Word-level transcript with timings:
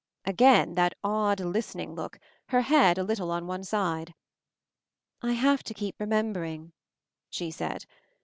Again 0.25 0.73
that 0.73 0.95
odd 1.03 1.39
listening 1.41 1.93
look, 1.93 2.19
her 2.47 2.61
head 2.61 2.97
a 2.97 3.03
little 3.03 3.29
on 3.29 3.45
one 3.45 3.63
side. 3.63 4.15
I 5.21 5.33
have 5.33 5.61
to 5.65 5.75
keep 5.75 5.99
remembering," 5.99 6.73
she 7.29 7.51
said. 7.51 7.85